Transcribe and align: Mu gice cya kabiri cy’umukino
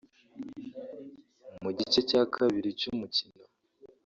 Mu 1.63 1.69
gice 1.77 1.99
cya 2.09 2.21
kabiri 2.33 2.69
cy’umukino 2.79 3.41